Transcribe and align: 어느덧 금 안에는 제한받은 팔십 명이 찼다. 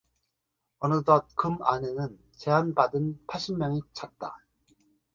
어느덧 0.79 1.27
금 1.35 1.61
안에는 1.61 2.17
제한받은 2.31 3.23
팔십 3.27 3.59
명이 3.59 3.83
찼다. 3.93 4.39